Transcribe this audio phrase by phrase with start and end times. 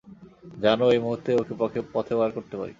[0.63, 2.69] জান এই মুহূর্তেই ওকে পথে বার করতে পারি?